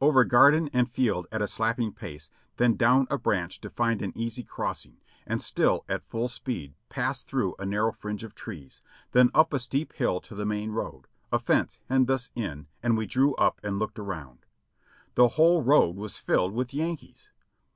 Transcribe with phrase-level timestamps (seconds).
[0.00, 4.10] Over garden and field at a slapping pace, then down a branch to find an
[4.18, 9.30] easy crossing, and still at full speed passed through a narrow fringe of trees, then
[9.36, 13.06] up a steep hill to the main road; a fence hemmed us in and we
[13.06, 14.46] drew up and looked around.
[15.14, 17.30] The whole road was filled with Yankees.